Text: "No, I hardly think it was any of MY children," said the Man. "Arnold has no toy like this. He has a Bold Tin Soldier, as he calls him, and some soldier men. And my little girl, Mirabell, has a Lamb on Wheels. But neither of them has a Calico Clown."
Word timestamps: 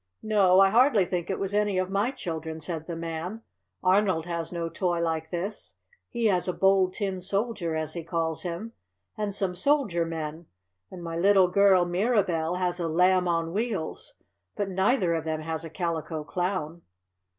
"No, 0.23 0.59
I 0.59 0.71
hardly 0.71 1.05
think 1.05 1.29
it 1.29 1.37
was 1.37 1.53
any 1.53 1.77
of 1.77 1.91
MY 1.91 2.09
children," 2.09 2.59
said 2.59 2.87
the 2.87 2.95
Man. 2.95 3.43
"Arnold 3.83 4.25
has 4.25 4.51
no 4.51 4.67
toy 4.67 4.99
like 4.99 5.29
this. 5.29 5.77
He 6.09 6.25
has 6.25 6.47
a 6.47 6.53
Bold 6.53 6.95
Tin 6.95 7.21
Soldier, 7.21 7.75
as 7.75 7.93
he 7.93 8.03
calls 8.03 8.41
him, 8.41 8.73
and 9.15 9.31
some 9.31 9.53
soldier 9.53 10.03
men. 10.03 10.47
And 10.89 11.03
my 11.03 11.15
little 11.17 11.49
girl, 11.49 11.85
Mirabell, 11.85 12.55
has 12.57 12.79
a 12.79 12.87
Lamb 12.87 13.27
on 13.27 13.53
Wheels. 13.53 14.15
But 14.55 14.69
neither 14.69 15.13
of 15.13 15.23
them 15.23 15.41
has 15.41 15.63
a 15.63 15.69
Calico 15.69 16.23
Clown." 16.23 16.81